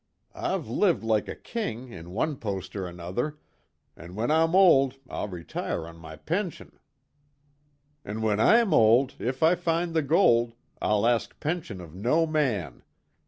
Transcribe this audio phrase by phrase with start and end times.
[0.33, 3.37] I've lived like a king in one post an' another
[3.95, 6.79] an' when I'm old I'll retire on my pension."
[8.03, 12.81] "An' when I'm old, if I find the gold, I'll ask pension of no man.